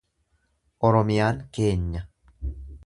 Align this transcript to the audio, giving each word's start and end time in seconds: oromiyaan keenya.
oromiyaan 0.89 1.43
keenya. 1.55 2.01